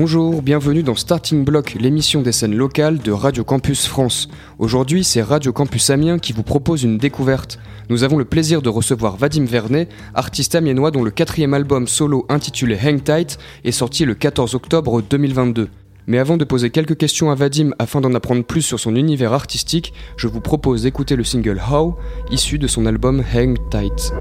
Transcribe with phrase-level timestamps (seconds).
[0.00, 4.28] Bonjour, bienvenue dans Starting Block, l'émission des scènes locales de Radio Campus France.
[4.60, 7.58] Aujourd'hui, c'est Radio Campus Amiens qui vous propose une découverte.
[7.88, 12.26] Nous avons le plaisir de recevoir Vadim Vernet, artiste amiénois dont le quatrième album solo
[12.28, 15.68] intitulé Hang Tight est sorti le 14 octobre 2022.
[16.06, 19.32] Mais avant de poser quelques questions à Vadim afin d'en apprendre plus sur son univers
[19.32, 21.96] artistique, je vous propose d'écouter le single How,
[22.30, 24.12] issu de son album Hang Tight.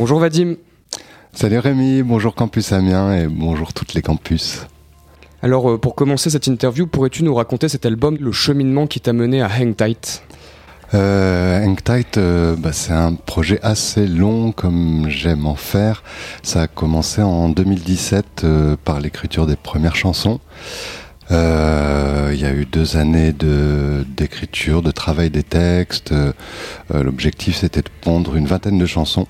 [0.00, 0.54] Bonjour Vadim.
[1.34, 4.66] Salut Rémi, bonjour Campus Amiens et bonjour toutes les campus.
[5.42, 9.12] Alors euh, pour commencer cette interview, pourrais-tu nous raconter cet album, le cheminement qui t'a
[9.12, 10.22] mené à Hang Tight?
[10.94, 16.02] Euh, Hang Tight, euh, bah, c'est un projet assez long comme j'aime en faire.
[16.42, 20.40] Ça a commencé en 2017 euh, par l'écriture des premières chansons.
[21.28, 26.14] Il y a eu deux années d'écriture, de, travail des textes.
[26.92, 29.26] L'objectif c'était de pondre une vingtaine de chansons.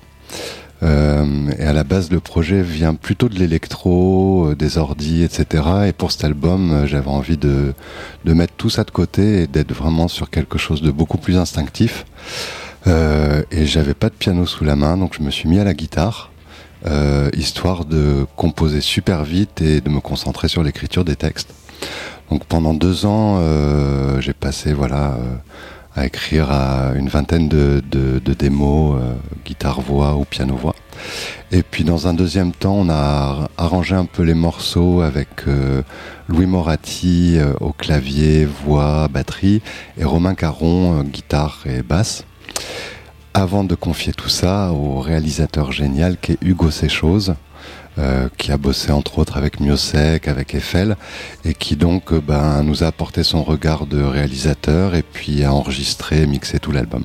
[0.83, 5.63] Euh, et à la base, le projet vient plutôt de l'électro, euh, des ordis, etc.
[5.87, 7.73] Et pour cet album, euh, j'avais envie de,
[8.25, 11.37] de mettre tout ça de côté et d'être vraiment sur quelque chose de beaucoup plus
[11.37, 12.05] instinctif.
[12.87, 15.75] Et j'avais pas de piano sous la main, donc je me suis mis à la
[15.75, 16.31] guitare,
[17.37, 21.53] histoire de composer super vite et de me concentrer sur l'écriture des textes.
[22.31, 23.39] Donc pendant deux ans,
[24.19, 25.15] j'ai passé voilà
[25.95, 27.81] à écrire à une vingtaine de,
[28.33, 29.13] démos, euh,
[29.45, 30.75] guitare-voix ou piano-voix.
[31.51, 35.81] Et puis dans un deuxième temps, on a arrangé un peu les morceaux avec euh,
[36.29, 39.61] Louis Moratti euh, au clavier, voix, batterie,
[39.97, 42.23] et Romain Caron, guitare et basse.
[43.33, 47.35] Avant de confier tout ça au réalisateur génial qui est Hugo Séchose,
[47.97, 50.95] euh, qui a bossé entre autres avec Miosek, avec Eiffel,
[51.43, 55.53] et qui donc euh, ben, nous a apporté son regard de réalisateur et puis a
[55.53, 57.03] enregistré mixé tout l'album.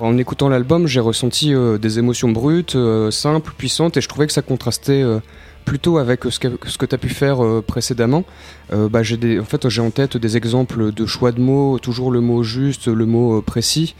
[0.00, 4.28] En écoutant l'album, j'ai ressenti euh, des émotions brutes, euh, simples, puissantes, et je trouvais
[4.28, 5.18] que ça contrastait euh,
[5.64, 8.24] plutôt avec ce que, tu as pu faire précédemment.
[8.72, 12.22] Bah, j'ai en fait, j'ai en tête des exemples de choix de mots, toujours le
[12.22, 13.94] mot juste, le mot précis,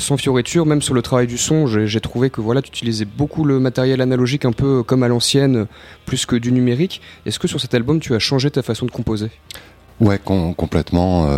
[0.00, 0.66] sans fioriture.
[0.66, 4.00] Même sur le travail du son, j'ai trouvé que voilà, tu utilisais beaucoup le matériel
[4.00, 5.68] analogique, un peu comme à l'ancienne,
[6.04, 7.00] plus que du numérique.
[7.26, 9.30] Est-ce que sur cet album, tu as changé ta façon de composer?
[10.00, 11.28] Ouais, com complètement.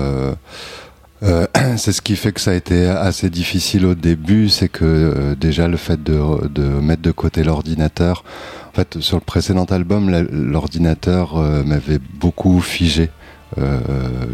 [1.22, 1.46] Euh, euh,
[1.76, 5.34] c'est ce qui fait que ça a été assez difficile au début, c'est que euh,
[5.34, 8.24] déjà le fait de, de mettre de côté l'ordinateur.
[8.70, 13.10] En fait, sur le précédent album, l'ordinateur euh, m'avait beaucoup figé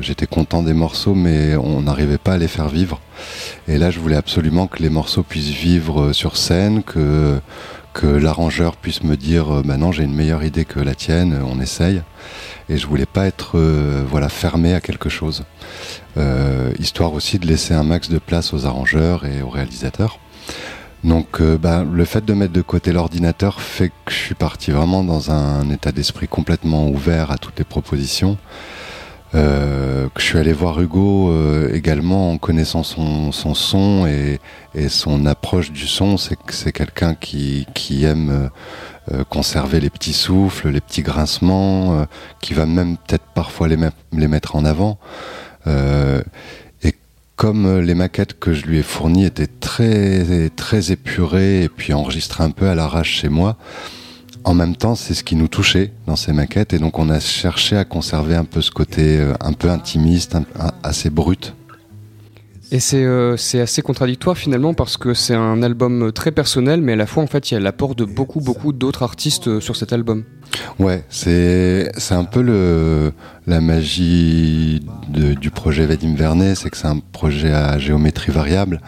[0.01, 3.01] J'étais content des morceaux, mais on n'arrivait pas à les faire vivre.
[3.69, 7.39] Et là, je voulais absolument que les morceaux puissent vivre sur scène, que
[7.93, 11.61] que l'arrangeur puisse me dire maintenant bah j'ai une meilleure idée que la tienne, on
[11.61, 12.03] essaye
[12.69, 15.45] et je voulais pas être euh, voilà fermé à quelque chose,
[16.17, 20.19] euh, histoire aussi de laisser un max de place aux arrangeurs et aux réalisateurs.
[21.05, 24.71] Donc euh, bah, le fait de mettre de côté l'ordinateur fait que je suis parti
[24.71, 28.39] vraiment dans un état d'esprit complètement ouvert à toutes les propositions.
[29.35, 34.41] Euh, que je suis allé voir Hugo euh, également en connaissant son, son son et,
[34.75, 36.19] et, son approche du son.
[36.19, 38.51] C'est que c'est quelqu'un qui, qui aime
[39.11, 42.07] euh, conserver les petits souffles, les petits grincements,
[42.41, 43.79] qui va même peut-être parfois les,
[44.13, 44.99] les, mettre en avant.
[45.67, 46.95] et
[47.37, 52.45] comme les maquettes que je lui ai fournies étaient très très épurées et puis enregistrées
[52.45, 53.57] un peu à l'arrache chez moi,
[54.45, 57.21] en même temps, c'est ce qui nous touchait dans ces maquettes, et donc on a
[57.21, 60.37] cherché à conserver un peu ce côté euh, un peu intimiste,
[60.83, 61.55] assez brut.
[62.73, 66.97] Et euh, c'est assez contradictoire finalement parce que c'est un album très personnel, mais à
[66.97, 69.77] la fois en fait il y a l'apport de beaucoup beaucoup d'autres artistes euh, sur
[69.77, 70.25] cet album.
[70.79, 73.13] Ouais, c'est un peu le,
[73.47, 74.81] la magie
[75.11, 78.81] du projet Vadim Vernet, c'est que c'est un projet à géométrie variable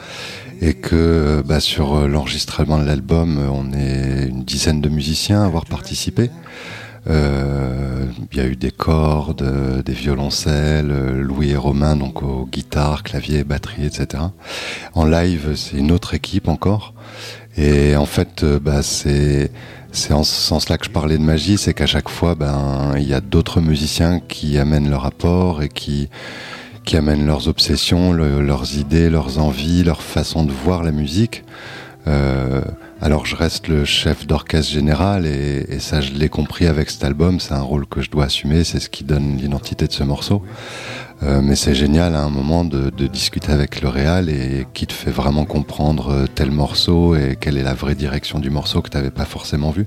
[0.61, 5.43] et que bah, sur euh, l'enregistrement de l'album, euh, on est une dizaine de musiciens
[5.43, 6.31] à avoir participé.
[7.07, 13.03] Euh, il y a eu des cordes, des violoncelles, Louis et Romain donc aux guitares,
[13.03, 14.23] clavier, batterie, etc.
[14.95, 16.95] En live, c'est une autre équipe encore.
[17.59, 19.51] Et en fait, bah, c'est
[19.93, 23.07] c'est en ce sens-là que je parlais de magie, c'est qu'à chaque fois, ben il
[23.07, 26.09] y a d'autres musiciens qui amènent leur apport et qui
[26.85, 31.45] qui amènent leurs obsessions, leurs idées, leurs envies, leur façon de voir la musique.
[32.07, 32.61] Euh,
[33.01, 37.41] alors je reste le chef d'orchestre général et, ça je l'ai compris avec cet album,
[37.41, 40.43] c'est un rôle que je dois assumer, c'est ce qui donne l'identité de ce morceau.
[41.23, 44.87] Euh, mais c'est génial à un moment de, de, discuter avec le réal et qui
[44.87, 48.91] te fait vraiment comprendre tel morceau et quelle est la vraie direction du morceau que
[48.91, 49.87] tu n'avais pas forcément vu.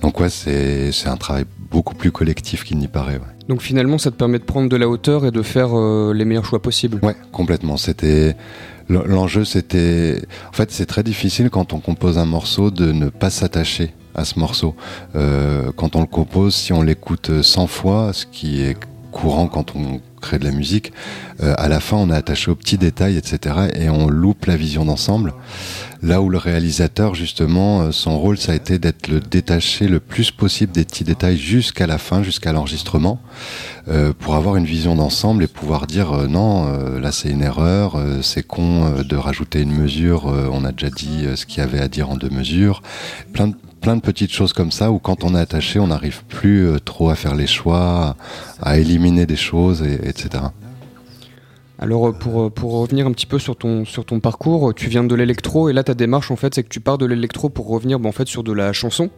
[0.00, 1.44] Donc ouais, c'est un travail
[1.74, 3.20] beaucoup plus collectif qu'il n'y paraît.
[3.48, 6.24] Donc finalement, ça te permet de prendre de la hauteur et de faire euh, les
[6.24, 7.00] meilleurs choix possibles.
[7.02, 7.76] Ouais, complètement.
[7.76, 8.36] C'était
[8.88, 13.28] l'enjeu, c'était en fait, c'est très difficile quand on compose un morceau de ne pas
[13.28, 14.76] s'attacher à ce morceau.
[15.16, 18.76] Euh, quand on le compose, si on l'écoute 100 fois, ce qui est
[19.10, 20.92] courant quand on crée de la musique,
[21.42, 23.56] euh, à la fin on est attaché aux petits détails, etc.
[23.74, 25.34] et on loupe la vision d'ensemble.
[26.02, 30.00] Là où le réalisateur, justement, euh, son rôle, ça a été d'être le détaché le
[30.00, 33.20] plus possible des petits détails jusqu'à la fin, jusqu'à l'enregistrement,
[33.88, 36.48] euh, pour avoir une vision d'ensemble et pouvoir dire non,
[36.98, 41.44] là c'est une erreur, c'est con de rajouter une mesure, on a déjà dit ce
[41.44, 42.82] qu'il y avait à dire en deux mesures,
[43.32, 46.24] plein de plein de petites choses comme ça où quand on est attaché, on n'arrive
[46.24, 48.16] plus trop à faire les choix,
[48.62, 50.44] à éliminer des choses, etc.
[51.78, 54.88] Alors euh, pour, euh, pour revenir un petit peu sur ton, sur ton parcours, tu
[54.88, 57.50] viens de l'électro et là ta démarche en fait c'est que tu pars de l'électro
[57.50, 59.10] pour revenir en fait sur de la chanson.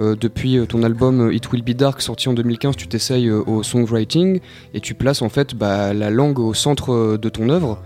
[0.00, 4.40] Euh, depuis ton album It Will Be Dark sorti en 2015, tu t'essayes au songwriting
[4.72, 7.82] et tu places en fait bah, la langue au centre de ton œuvre.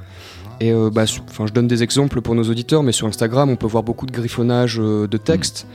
[0.60, 3.82] Et bah, je donne des exemples pour nos auditeurs, mais sur Instagram on peut voir
[3.82, 5.66] beaucoup de griffonnage de textes.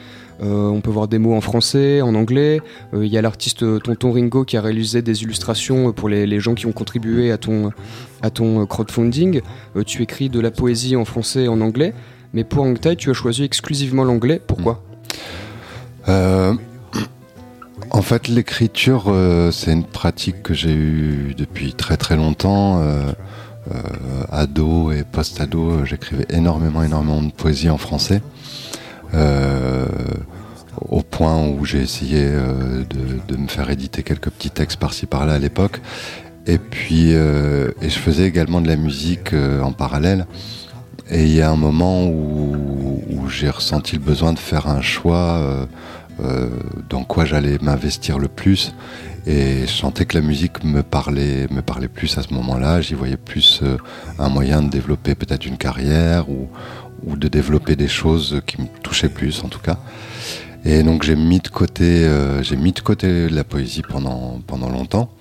[0.42, 2.62] Euh, on peut voir des mots en français, en anglais.
[2.94, 6.40] Euh, il y a l'artiste euh, Tonton Ringo qui a réalisé des illustrations pour les,
[6.40, 7.72] gens qui ont contribué à ton,
[8.22, 9.42] à ton crowdfunding.
[9.86, 11.94] tu écris de la poésie en français et en anglais.
[12.34, 14.42] Mais pour Angtai, tu as choisi exclusivement l'anglais.
[14.46, 14.84] Pourquoi?
[17.92, 19.14] En fait, l'écriture,
[19.52, 22.82] c'est une pratique que j'ai eue depuis très très longtemps.
[24.32, 28.22] ado et post-ado, j'écrivais énormément, énormément de poésie en français.
[29.16, 29.86] Euh,
[30.90, 32.84] au point où j'ai essayé euh,
[33.30, 35.80] de, me faire éditer quelques petits textes par-ci par-là à l'époque.
[36.48, 40.28] Et puis, euh, et je faisais également de la musique en parallèle.
[41.10, 45.42] Et il y a un moment où, j'ai ressenti le besoin de faire un choix
[46.90, 48.74] dans quoi j'allais m'investir le plus.
[49.26, 52.82] Et je sentais que la musique me parlait, me parlait plus à ce moment-là.
[52.82, 53.64] J'y voyais plus
[54.20, 56.30] un moyen de développer peut-être une carrière
[57.06, 59.78] ou de développer des choses qui me touchaient plus en tout cas.
[60.66, 64.70] Et donc j'ai mis de côté, euh, j'ai mis de côté la poésie pendant pendant
[64.70, 65.12] longtemps.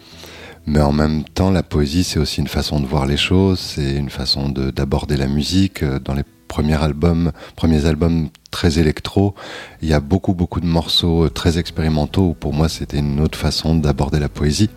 [0.67, 3.97] Mais en même temps, la poésie, c'est aussi une façon de voir les choses, c'est
[3.97, 5.83] une façon d'aborder la musique.
[5.83, 9.35] Euh, dans les premiers albums, premiers albums très électro,
[9.83, 12.29] il y a beaucoup beaucoup de morceaux euh, très expérimentaux.
[12.29, 14.71] Où pour moi, c'était une autre façon d'aborder la poésie,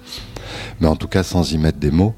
[0.82, 2.16] mais en tout cas sans y mettre des mots.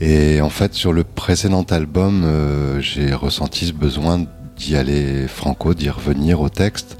[0.00, 4.26] Et en fait, sur le précédent album, euh, j'ai ressenti ce besoin
[4.56, 6.98] d'y aller franco, d'y revenir au texte,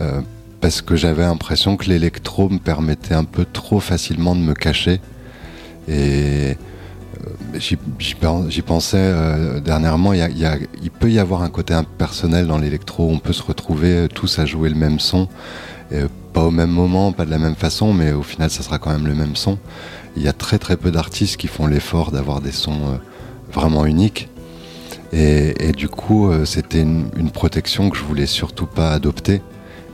[0.00, 0.20] euh,
[0.60, 5.00] parce que j'avais l'impression que l'électro me permettait un peu trop facilement de me cacher
[5.88, 6.56] Et
[7.58, 9.12] j'y pensais
[9.62, 14.38] dernièrement, il peut y avoir un côté impersonnel dans l'électro, on peut se retrouver tous
[14.38, 15.28] à jouer le même son,
[16.32, 18.90] pas au même moment, pas de la même façon, mais au final ça sera quand
[18.90, 19.58] même le même son.
[20.16, 22.98] Il y a très très peu d'artistes qui font l'effort d'avoir des sons
[23.52, 24.28] vraiment uniques.
[25.12, 29.42] Et, du coup, euh, c'était une, protection que je voulais surtout pas adopter.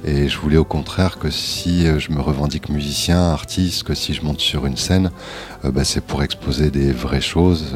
[0.04, 4.12] Et je voulais au contraire que si euh, je me revendique musicien, artiste, que si
[4.14, 5.10] je monte sur une scène,
[5.64, 7.74] euh, bah, c'est pour exposer des vraies choses,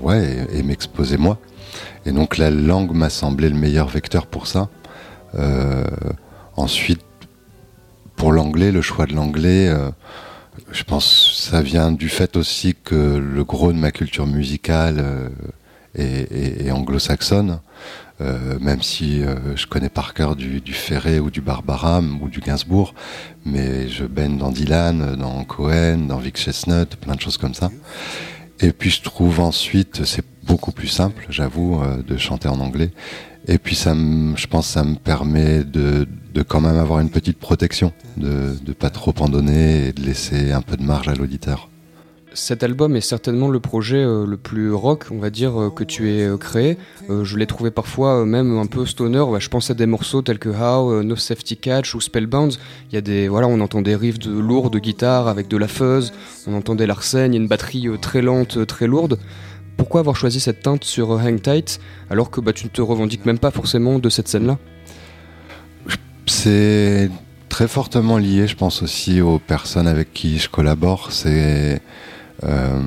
[0.00, 1.38] ouais, et, m'exposer moi.
[2.04, 4.68] Et donc la langue m'a semblé le meilleur vecteur pour ça.
[6.56, 7.00] ensuite,
[8.16, 9.72] pour l'anglais, le choix de l'anglais,
[10.72, 15.30] je pense que ça vient du fait aussi que le gros de ma culture musicale
[15.94, 17.60] et, anglo-saxonne,
[18.20, 22.28] euh, même si euh, je connais par cœur du, du, Ferré ou du Barbaram ou
[22.28, 22.94] du Gainsbourg,
[23.46, 27.70] mais je baigne dans Dylan, dans Cohen, dans Vic Chestnut, plein de choses comme ça.
[28.60, 32.90] Et puis je trouve ensuite, c'est beaucoup plus simple, j'avoue, euh, de chanter en anglais.
[33.48, 37.10] Et puis ça me, je pense ça me permet de, de quand même avoir une
[37.10, 41.08] petite protection, de ne pas trop en donner et de laisser un peu de marge
[41.08, 41.70] à l'auditeur.
[42.32, 45.82] Cet album est certainement le projet euh, le plus rock, on va dire, euh, que
[45.82, 46.78] tu aies euh, créé.
[47.08, 49.24] je l'ai trouvé parfois même un peu stoner.
[49.40, 52.54] je pense à des morceaux tels que How, No Safety Catch ou Spellbound.
[52.90, 55.56] Il y a des, voilà, on entend des riffs de lourds de guitare avec de
[55.56, 56.12] la fuzz.
[56.46, 59.18] On entendait l'arsène, une batterie très lente, très lourde.
[59.80, 63.24] Pourquoi avoir choisi cette teinte sur Hang Tight alors que bah, tu ne te revendiques
[63.24, 64.58] même pas forcément de cette scène-là?
[66.26, 67.10] C'est
[67.48, 71.12] très fortement lié, je pense aussi aux personnes avec qui je collabore.
[71.12, 71.80] C'est
[72.44, 72.82] euh,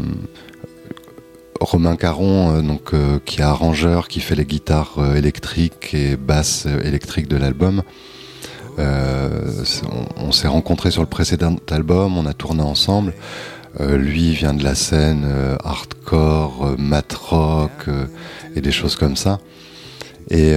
[1.60, 6.68] Romain Caron, euh, donc, euh, qui est arrangeur, qui fait les guitares électriques et basses
[6.84, 7.82] électriques de l'album.
[8.78, 13.16] on, s'est rencontrés sur le précédent album, on a tourné ensemble.
[13.80, 15.26] Lui vient de la scène
[15.64, 17.90] hardcore, mat rock
[18.56, 19.40] et des choses comme ça.
[20.30, 20.56] Et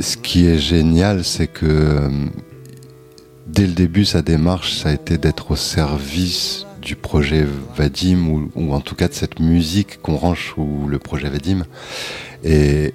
[0.00, 2.10] ce qui est génial, c'est que
[3.46, 7.46] dès le début, sa démarche, ça a été d'être au service du projet
[7.76, 11.64] Vadim ou, en tout cas de cette musique qu'on range sous le projet Vadim.
[12.44, 12.92] Et,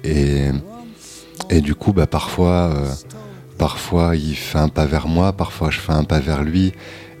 [1.50, 2.92] et, du coup, bah, parfois, euh,
[3.56, 6.72] parfois il fait un pas vers moi, parfois je fais un pas vers lui.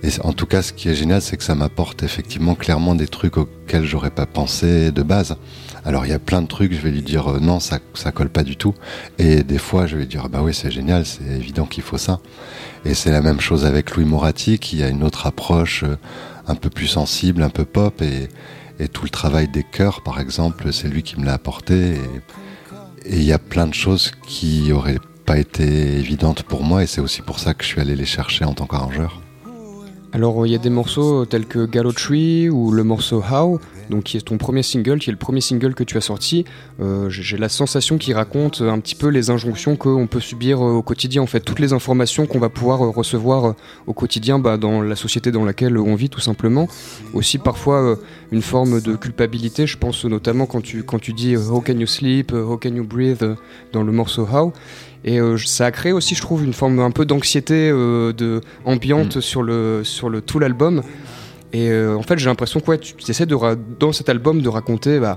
[0.02, 3.08] Et en tout cas, ce qui est génial, c'est que ça m'apporte effectivement clairement des
[3.08, 5.36] trucs auxquels j'aurais pas pensé de base.
[5.84, 8.12] Alors il y a plein de trucs, je vais lui dire euh, non, ça, ça
[8.12, 8.74] colle pas du tout.
[9.18, 11.98] Et des fois, je vais lui dire bah oui, c'est génial, c'est évident qu'il faut
[11.98, 12.20] ça.
[12.84, 15.82] Et c'est la même chose avec Louis Moratti, qui a une autre approche.
[15.84, 15.96] Euh,
[16.48, 18.28] un peu plus sensible, un peu pop, et,
[18.92, 21.94] tout le travail des chœurs, par exemple, c'est lui qui me l'a apporté.
[23.04, 26.86] Et il y a plein de choses qui auraient pas été évidentes pour moi, et
[26.86, 29.20] c'est aussi pour ça que je suis allé les chercher en tant qu'arrangeur.
[30.12, 34.04] Alors il y a des morceaux tels que Gallo Tree ou le morceau How, donc
[34.04, 36.44] qui est ton premier single, qui est le premier single que tu as sorti.
[36.80, 40.72] Euh, j'ai la sensation qu'il raconte un petit peu les injonctions qu'on peut subir euh,
[40.72, 43.54] au quotidien, en fait, toutes les informations qu'on va pouvoir euh, recevoir
[43.86, 46.68] au quotidien bah, dans la société dans laquelle on vit tout simplement.
[47.14, 47.96] Aussi parfois
[48.32, 51.86] une forme de culpabilité, je pense notamment quand tu, quand tu dis How can you
[51.86, 53.36] sleep, How can you breathe
[53.72, 54.52] dans le morceau How.
[55.04, 58.40] Et euh, ça a créé aussi, je trouve, une forme un peu d'anxiété euh, de,
[58.64, 59.20] ambiante mm.
[59.20, 60.82] sur, le, sur le, tout l'album.
[61.52, 65.16] Et euh, en fait, j'ai l'impression que tu, essaies dans cet album de raconter bah,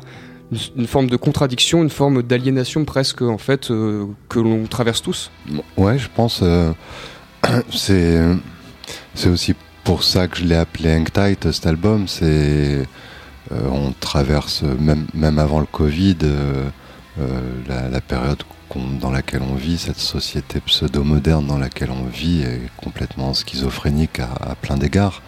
[0.76, 5.32] une, forme de contradiction, une forme d'aliénation presque, en fait, que l'on traverse tous.
[5.78, 6.44] Ouais, je pense.
[7.72, 8.20] c'est,
[9.14, 12.08] c'est aussi pour ça que je l'ai appelé Hang Tight, cet album.
[12.08, 12.88] C'est,
[13.52, 14.64] on traverse,
[15.14, 16.18] même, avant le Covid,
[17.68, 18.44] la, la, période
[19.00, 24.56] dans laquelle on vit, cette société pseudo-moderne dans laquelle on vit est complètement schizophrénique à,
[24.56, 25.22] plein d'égards.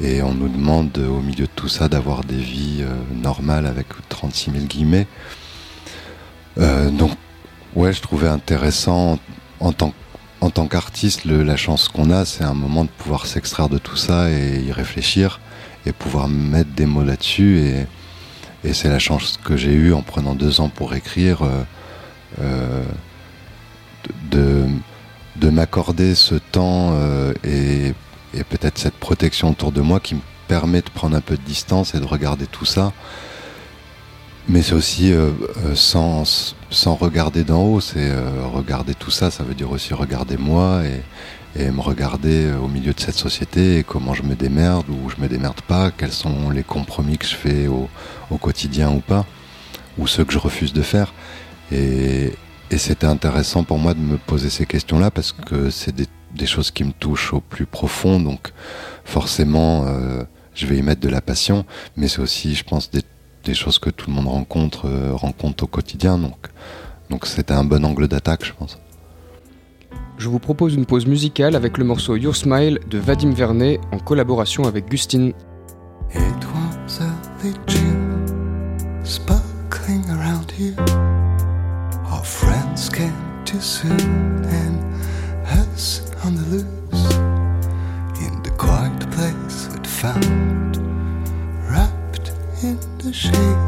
[0.00, 3.86] Et on nous demande au milieu de tout ça d'avoir des vies euh, normales avec
[4.08, 5.06] 36 000 guillemets.
[6.58, 7.12] Euh, donc
[7.74, 9.18] ouais, je trouvais intéressant
[9.60, 9.92] en tant,
[10.40, 13.96] en tant qu'artiste, la chance qu'on a, c'est un moment de pouvoir s'extraire de tout
[13.96, 15.40] ça et y réfléchir
[15.84, 17.58] et pouvoir mettre des mots là-dessus.
[17.58, 17.86] Et,
[18.72, 21.42] c'est la chance que j'ai eue en prenant deux ans pour écrire.
[21.42, 21.62] Euh,
[22.40, 22.84] euh,
[24.30, 24.66] de,
[25.36, 27.94] de m'accorder ce temps euh, et,
[28.48, 31.94] peut-être cette protection autour de moi qui me permet de prendre un peu de distance
[31.94, 32.92] et de regarder tout ça.
[34.48, 35.30] Mais c'est aussi euh,
[35.74, 38.10] sans, sans regarder d'en haut, c'est
[38.52, 42.94] regarder tout ça, ça veut dire aussi regarder moi et, et, me regarder au milieu
[42.94, 46.48] de cette société et comment je me démerde ou je me démerde pas, quels sont
[46.48, 49.26] les compromis que je fais au quotidien ou pas,
[49.98, 51.12] ou ceux que je refuse de faire.
[51.72, 52.32] Et,
[52.76, 56.06] c'était intéressant pour moi de me poser ces questions-là parce que c'est des,
[56.46, 58.20] choses qui me touchent au plus profond.
[58.20, 58.52] Donc
[59.04, 60.22] forcément, euh,
[60.54, 61.64] je vais y mettre de la passion,
[61.96, 63.02] mais c'est aussi, je pense, des,
[63.54, 66.18] choses que tout le monde rencontre, euh, rencontre au quotidien.
[66.18, 66.36] Donc,
[67.08, 68.78] donc c'était un bon angle d'attaque, je pense.
[70.18, 73.98] Je vous propose une pause musicale avec le morceau Your Smile de Vadim Vernet en
[73.98, 75.32] collaboration avec Gustine.
[86.28, 87.04] On the loose
[88.20, 90.76] in the quiet place we'd found,
[91.70, 92.32] wrapped
[92.62, 93.67] in the shade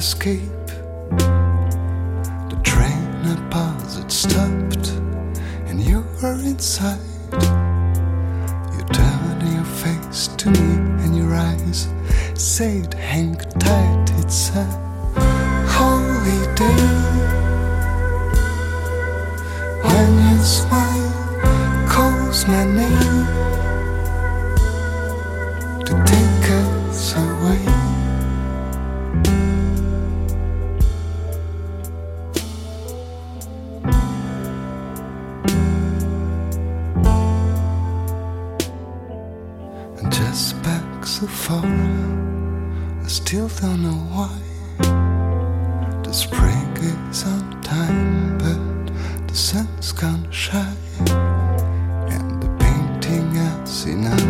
[0.00, 0.66] escape.
[2.48, 4.02] The train had paused.
[4.02, 4.88] it stopped,
[5.68, 6.98] and you were inside.
[8.74, 10.70] You turned your face to me,
[11.04, 11.86] and your eyes
[12.32, 12.94] said,
[53.82, 54.29] cette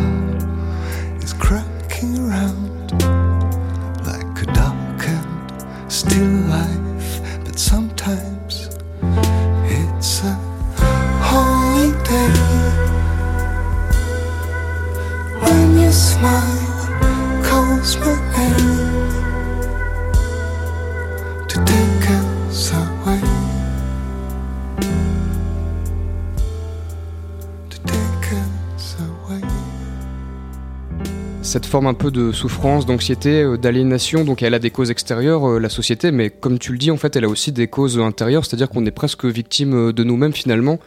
[31.71, 35.61] forme un peu de souffrance, d'anxiété, euh, d'aliénation, donc elle a des causes extérieures, euh,
[35.61, 38.45] la société, mais comme tu le dis, en fait, elle a aussi des causes intérieures,
[38.45, 40.81] c'est-à-dire qu'on est presque victime euh, de nous-mêmes finalement.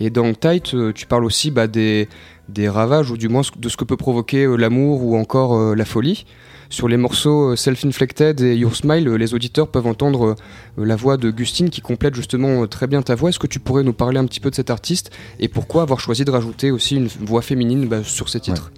[0.00, 2.08] Et dans Tight, tu parles aussi bah, des,
[2.48, 6.26] des ravages, ou du moins de ce que peut provoquer l'amour ou encore la folie.
[6.68, 10.34] Sur les morceaux Self-Inflected et Your Smile, les auditeurs peuvent entendre
[10.76, 13.28] la voix de Gustine qui complète justement très bien ta voix.
[13.28, 16.00] Est-ce que tu pourrais nous parler un petit peu de cet artiste et pourquoi avoir
[16.00, 18.72] choisi de rajouter aussi une voix féminine bah, sur ces titres?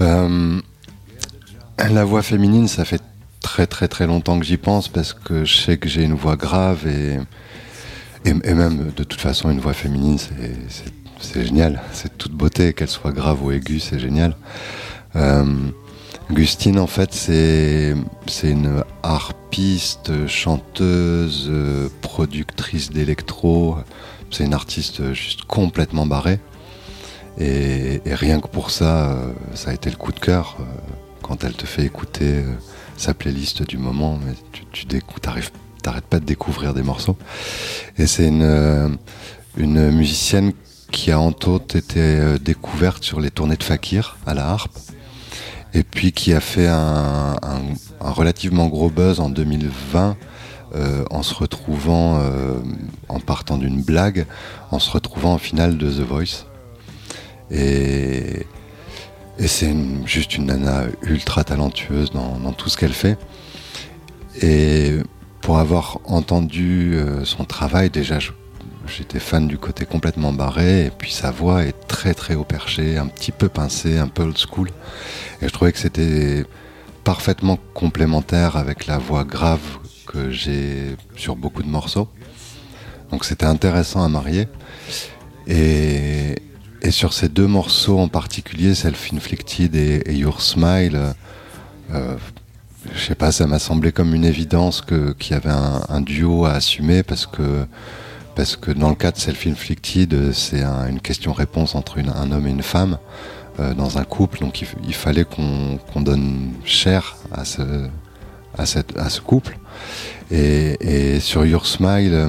[0.00, 0.60] Euh,
[1.78, 3.02] la voix féminine, ça fait
[3.40, 6.36] très très très longtemps que j'y pense parce que je sais que j'ai une voix
[6.36, 7.18] grave et,
[8.24, 10.18] même de toute façon une voix féminine
[11.20, 14.36] c'est génial, c'est toute beauté, qu'elle soit grave ou aiguë, c'est génial.
[15.16, 15.44] Euh,
[16.30, 17.94] Gustine en fait c'est
[18.42, 21.50] une harpiste, chanteuse,
[22.00, 23.76] productrice d'électro,
[24.30, 26.40] c'est une artiste juste complètement barrée.
[27.38, 30.64] Et, rien que pour ça, euh, ça a été le coup de cœur euh,
[31.22, 32.54] quand elle te fait écouter euh,
[32.96, 34.86] sa playlist du moment, mais tu, tu
[35.82, 37.16] t'arrêtes pas de découvrir des morceaux.
[37.98, 38.98] Et c'est une,
[39.56, 40.52] une musicienne
[40.92, 44.76] qui a entre autres été découverte sur les tournées de Fakir à la harpe,
[45.72, 47.36] et puis qui a fait un,
[48.00, 50.16] relativement gros buzz en 2020
[51.10, 52.20] en se retrouvant,
[53.08, 54.26] en partant d'une blague,
[54.70, 56.49] en se retrouvant en finale de The Voice.
[57.50, 58.46] Et,
[59.46, 63.18] c'est juste une nana ultra talentueuse dans, tout ce qu'elle fait.
[64.42, 64.98] Et
[65.40, 68.18] pour avoir entendu euh, son travail, déjà,
[68.86, 70.86] j'étais fan du côté complètement barré.
[70.86, 74.24] Et puis sa voix est très très haut perché, un petit peu pincée, un peu
[74.24, 74.68] old school.
[75.40, 76.44] Et je trouvais que c'était
[77.02, 82.08] parfaitement complémentaire avec la voix grave que j'ai sur beaucoup de morceaux.
[83.10, 84.48] Donc c'était intéressant à marier.
[85.46, 86.36] Et,
[86.82, 90.98] et sur ces deux morceaux en particulier, Self-Inflicted et, Your Smile,
[91.92, 92.16] euh,
[92.94, 96.52] je sais pas, ça m'a semblé comme une évidence qu'il y avait un, duo à
[96.52, 97.66] assumer parce que,
[98.34, 102.62] parce que dans le cas de Self-Inflicted, c'est une question-réponse entre un homme et une
[102.62, 102.98] femme
[103.58, 107.88] euh, dans un couple, donc il, fallait qu'on donne cher à, ce,
[108.56, 109.58] à, cette, à ce couple.
[110.30, 112.28] Et, sur Your Smile, euh,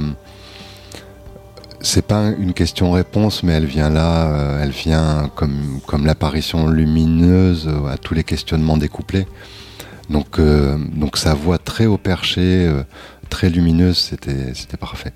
[1.81, 7.69] c'est pas une question-réponse, mais elle vient là, euh, elle vient comme, comme l'apparition lumineuse
[7.89, 9.27] à tous les questionnements découplés.
[10.09, 10.41] Donc,
[10.93, 12.69] donc sa voix très haut perché,
[13.29, 15.13] très lumineuse, c'était, c'était parfait.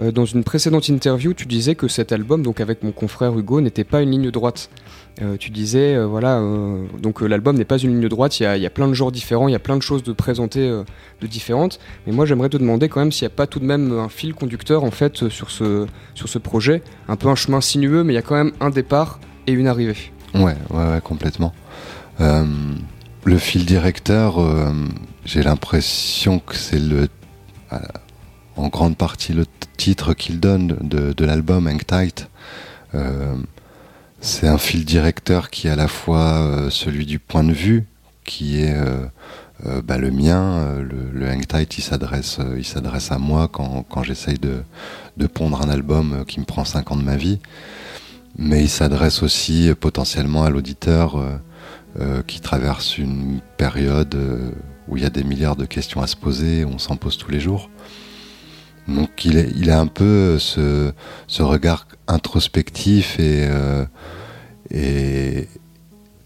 [0.00, 3.84] Dans une précédente interview, tu disais que cet album, donc avec mon confrère Hugo, n'était
[3.84, 4.70] pas une ligne droite.
[5.20, 8.66] Euh, tu disais, euh, voilà, euh, donc l'album n'est pas une ligne droite, il y,
[8.66, 11.80] a, plein de genres différents, il y a plein de choses de présenter de différentes.
[12.06, 14.08] Mais moi, j'aimerais te demander quand même s'il n'y a pas tout de même un
[14.08, 18.12] fil conducteur en fait sur ce, sur ce projet, un peu un chemin sinueux, mais
[18.12, 19.96] il y a quand même un départ et une arrivée.
[20.34, 21.52] Ouais, ouais, ouais complètement.
[22.20, 24.38] le fil directeur,
[25.24, 27.08] j'ai l'impression que c'est le,
[28.56, 32.28] en grande partie le titre qu'il donne de, de l'album Hang Tight.
[34.20, 37.86] C'est un fil directeur qui est à la fois euh, celui du point de vue,
[38.24, 39.06] qui est euh,
[39.66, 40.76] euh, bah, le mien.
[40.80, 44.62] le, hang tight, il s'adresse, il s'adresse à moi quand, j'essaye de,
[45.16, 47.38] de, pondre un album qui me prend 5 ans de ma vie.
[48.36, 51.16] Mais il s'adresse aussi potentiellement à l'auditeur
[52.28, 54.16] qui traverse une période
[54.86, 57.30] où il y a des milliards de questions à se poser, on s'en pose tous
[57.30, 57.68] les jours.
[58.88, 60.92] Donc il, est, a un peu ce,
[61.26, 63.48] ce regard introspectif et,
[64.70, 65.48] et,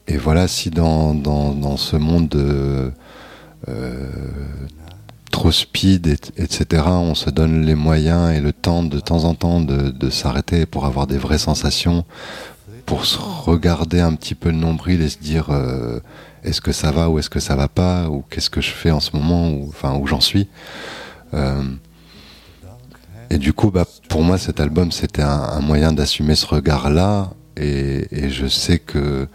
[0.08, 2.92] et voilà, si dans, dans, ce monde de,
[3.68, 4.10] euh,
[5.30, 9.60] trop speed, etc., on se donne les moyens et le temps de temps en temps
[9.60, 12.04] de, s'arrêter pour avoir des vraies sensations,
[12.84, 16.00] pour se regarder un petit peu le nombril et se dire euh,
[16.42, 18.90] est-ce que ça va ou est-ce que ça va pas, ou qu'est-ce que je fais
[18.90, 20.48] en ce moment, ou enfin où j'en suis.
[23.32, 27.30] Euh, et du coup, bah, pour moi, cet album, c'était un, moyen d'assumer ce regard-là.
[27.56, 29.28] Et, je sais que,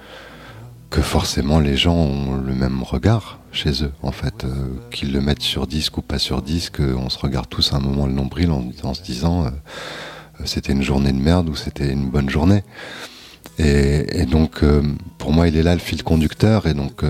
[0.90, 5.22] que forcément les gens ont le même regard chez eux, en fait, euh, qu'ils le
[5.22, 8.14] mettent sur disque ou pas sur disque, on se regarde tous à un moment le
[8.14, 9.50] nombril en, se disant euh,
[10.46, 12.64] c'était une journée de merde ou c'était une bonne journée.
[13.60, 14.84] Et, donc euh,
[15.18, 16.68] pour moi il est là le fil conducteur.
[16.68, 17.02] Et donc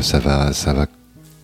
[0.00, 0.86] ça va ça va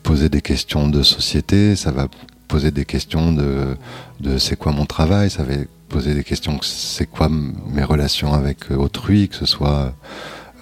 [0.03, 2.09] poser des questions de société, ça va
[2.49, 3.77] poser des questions de,
[4.21, 5.55] de c'est quoi mon travail, ça va
[5.89, 6.59] poser des questions.
[6.63, 9.95] C'est quoi mes relations avec euh, autrui, que ce soit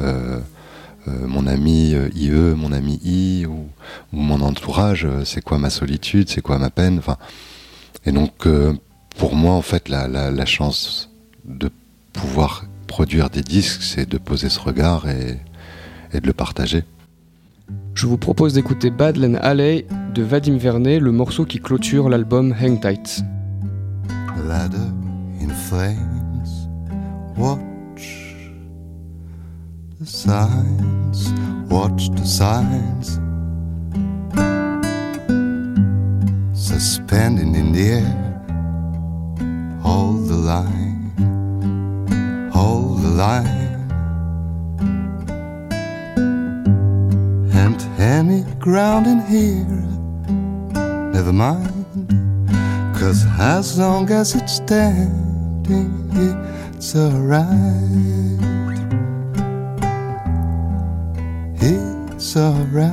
[0.01, 0.39] euh,
[1.09, 3.67] euh, mon ami IE, mon ami I ou,
[4.13, 5.07] mon entourage.
[5.25, 7.01] C'est quoi ma solitude, c'est quoi ma peine.
[8.05, 8.47] Et donc
[9.17, 11.11] pour moi en fait la, la, chance
[11.45, 11.71] de
[12.13, 15.39] pouvoir produire des disques, c'est de poser ce regard et,
[16.13, 16.85] et de le partager.
[17.95, 22.79] Je vous propose d'écouter Badland Alley de Vadim Vernet, le morceau qui clôture l'album Hang
[22.79, 23.25] Tight.
[25.41, 26.69] in flames.
[27.37, 28.37] Watch
[29.99, 31.33] the signs,
[31.71, 33.19] watch the signs.
[36.53, 38.43] Suspending in the air,
[39.81, 41.13] hold the line,
[42.53, 43.89] hold the line.
[47.55, 49.92] And any ground in here,
[51.13, 51.85] never mind.
[52.99, 55.33] Cause as long as it's stands
[56.83, 57.47] it's alright.
[61.61, 62.91] It's alright.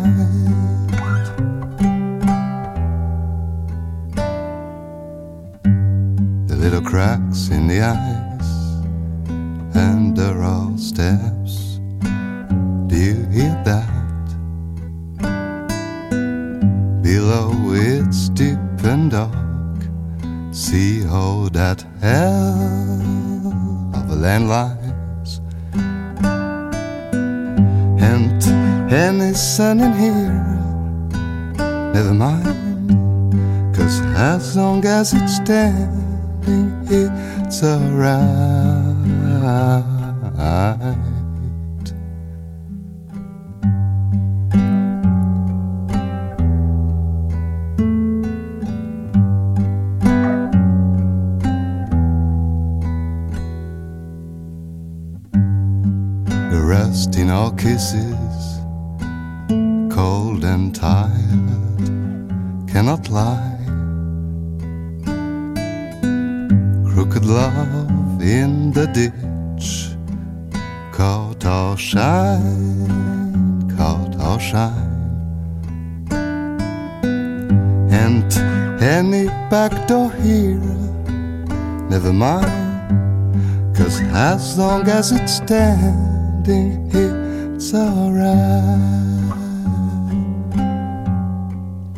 [6.47, 8.51] The little cracks in the ice
[9.75, 11.79] and the raw steps.
[12.87, 13.98] Do you hear that?
[17.29, 19.77] Below it's deep and dark.
[20.51, 25.39] See how that hell of a land lies.
[28.01, 28.41] And
[28.91, 30.41] any sun in here,
[31.93, 32.95] never mind.
[33.75, 38.59] Cause as long as it's standing, it's alright.
[57.59, 58.61] Kisses,
[59.93, 62.29] cold and tired,
[62.71, 63.57] cannot lie.
[66.89, 69.89] Crooked love in the ditch,
[70.93, 74.95] caught our shine, caught our shine.
[77.91, 78.31] And
[78.81, 80.63] any back door here,
[81.89, 87.18] never mind, cause as long as it's standing here
[87.59, 88.89] it's alright.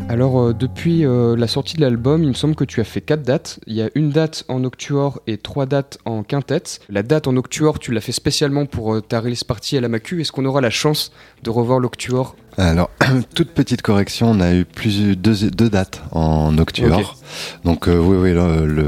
[0.10, 3.00] Alors euh, depuis euh, la sortie de l'album, il me semble que tu as fait
[3.00, 3.60] quatre dates.
[3.68, 6.80] Il y a une date en octuor et trois dates en quintette.
[6.90, 9.88] La date en octuor, tu l'as fait spécialement pour euh, ta release party à la
[9.88, 10.20] Macu.
[10.20, 11.12] Est-ce qu'on aura la chance
[11.44, 12.36] de revoir l'octuor?
[12.58, 12.90] Alors,
[13.36, 17.18] toute petite correction, on a eu plus deux, deux dates en octuor.
[17.64, 18.34] Donc oui, oui,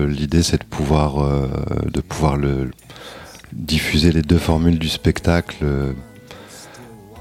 [0.09, 1.25] l'idée c'est de pouvoir,
[1.85, 2.71] de pouvoir le,
[3.53, 5.65] diffuser les deux formules du spectacle,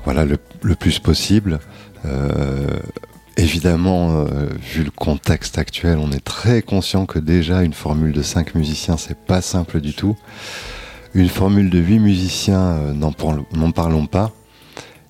[0.05, 1.61] voilà, le, le, plus possible.
[3.39, 8.21] Évidemment, euh, vu le contexte actuel, on est très conscient que déjà une formule de
[8.21, 10.17] 5 musiciens, c'est pas simple du tout.
[11.15, 14.33] Une formule de 8 musiciens, euh, n'en parlons pas.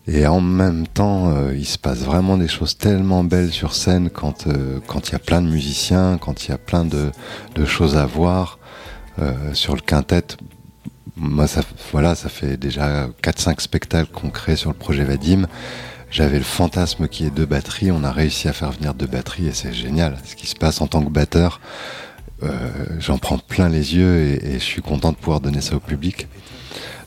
[0.07, 4.09] Et en même temps, euh, il se passe vraiment des choses tellement belles sur scène
[4.09, 4.47] quand
[4.87, 7.11] quand il y a plein de musiciens, quand il y a plein de,
[7.55, 8.59] de choses à voir
[9.53, 10.25] sur le quintet.
[11.17, 11.61] Moi, ça,
[11.93, 15.47] voilà, ça fait déjà 4-5 spectacles qu'on crée sur le projet Vadim.
[16.11, 19.47] J'avais le fantasme qui est deux batteries, on a réussi à faire venir deux batteries
[19.47, 20.19] et c'est génial.
[20.25, 21.61] Ce qui se passe en tant que batteur,
[22.43, 25.81] euh, j'en prends plein les yeux et, je suis content de pouvoir donner ça au
[25.81, 26.29] public.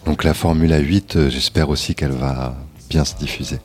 [0.06, 2.56] Donc la Formule 8, euh, j'espère aussi qu'elle va
[2.90, 3.60] bien se diffuser.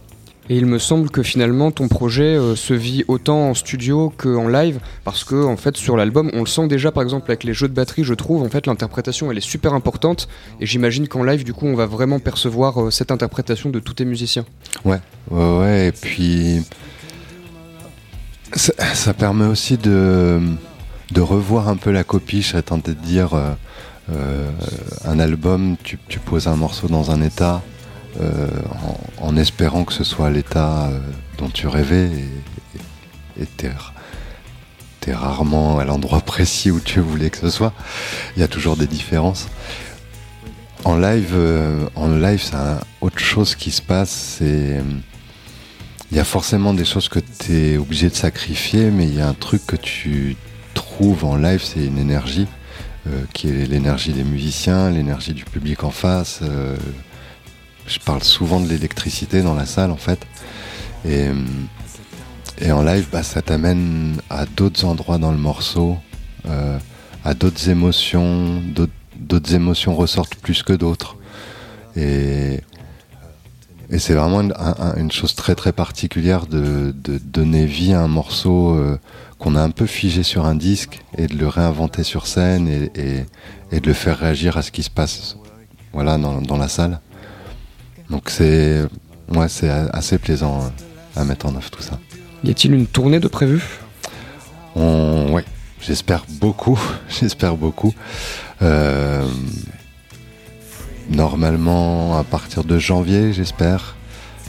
[0.50, 4.48] Et il me semble que finalement ton projet euh, se vit autant en studio qu'en
[4.48, 7.54] live, parce que en fait sur l'album, on le sent déjà par exemple avec les
[7.54, 10.26] jeux de batterie, je trouve, en fait l'interprétation elle est super importante,
[10.60, 13.94] et j'imagine qu'en live du coup on va vraiment percevoir euh, cette interprétation de tous
[13.94, 14.44] tes musiciens.
[14.84, 14.98] Ouais,
[15.30, 16.64] ouais, et puis
[18.52, 20.40] ça, permet aussi de,
[21.12, 23.34] de revoir un peu la copie, je serais tenté de dire...
[23.34, 24.50] Euh,
[25.04, 27.62] un album, tu, tu, poses un morceau dans un état,
[28.18, 28.48] euh,
[29.18, 30.98] en, espérant que ce soit l'état euh,
[31.38, 32.10] dont tu rêvais
[33.38, 33.70] et t'es
[35.06, 37.72] es rarement à l'endroit précis où tu voulais que ce soit.
[38.36, 39.48] Il y a toujours des différences.
[40.84, 42.56] En live, euh, en live, c'est
[43.00, 44.38] autre chose qui se passe.
[44.40, 44.82] Il
[46.16, 49.28] y a forcément des choses que tu es obligé de sacrifier, mais il y a
[49.28, 50.36] un truc que tu
[50.74, 52.48] trouves en live, c'est une énergie,
[53.32, 56.40] qui est l'énergie des musiciens, l'énergie du public en face,
[57.90, 60.20] je parle souvent de l'électricité dans la salle en fait.
[61.04, 61.28] Et,
[62.70, 65.96] en live, bah, ça t'amène à d'autres endroits dans le morceau,
[66.46, 66.78] euh,
[67.24, 68.62] à d'autres émotions,
[69.16, 71.16] d'autres émotions ressortent plus que d'autres.
[71.96, 72.60] Et,
[73.98, 74.40] c'est vraiment
[74.96, 79.00] une, chose très très particulière de, donner vie à un morceau euh,
[79.40, 83.24] qu'on a un peu figé sur un disque et de le réinventer sur scène et,
[83.80, 85.36] de le faire réagir à ce qui se passe
[85.92, 87.00] voilà, dans la salle.
[88.10, 88.82] Donc c'est
[89.32, 91.98] ouais, c'est assez plaisant euh, à mettre en œuvre tout ça.
[92.42, 93.62] Y a-t-il une tournée de prévu
[94.74, 95.42] Oui,
[95.80, 97.94] j'espère beaucoup, j'espère beaucoup.
[98.62, 99.24] Euh,
[101.08, 103.96] normalement à partir de janvier, j'espère.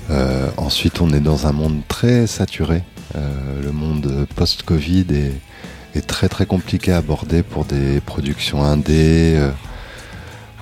[0.10, 2.84] Euh, ensuite, on est dans un monde très saturé.
[3.15, 9.39] le monde post-Covid est, est, très très compliqué à aborder pour des productions indées,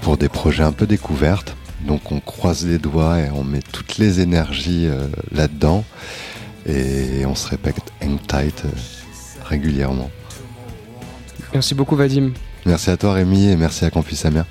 [0.02, 1.56] pour des projets un peu découvertes.
[1.86, 5.84] Donc on croise les doigts et on met toutes les énergies euh, là-dedans
[6.66, 8.70] et on se répète hang tight euh,
[9.46, 10.10] régulièrement.
[11.54, 12.32] Merci beaucoup Vadim.
[12.66, 14.46] Merci à toi Rémi et merci à Campus Samia.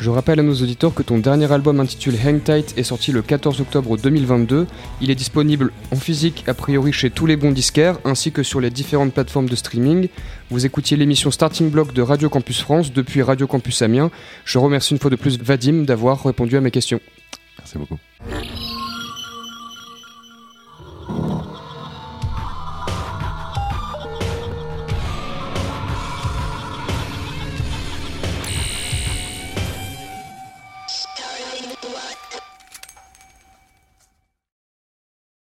[0.00, 3.20] Je rappelle à nos auditeurs que ton dernier album intitulé Hang Tight est sorti le
[3.20, 4.68] 14 octobre 2022.
[5.00, 8.60] Il est disponible en physique a priori chez tous les bons disquaires ainsi que sur
[8.60, 10.08] les différentes plateformes de streaming.
[10.50, 14.12] Vous écoutiez l'émission Starting Block de Radio Campus France depuis Radio Campus Amiens.
[14.44, 17.00] Je remercie une fois de plus Vadim d'avoir répondu à mes questions.
[17.58, 17.98] Merci beaucoup.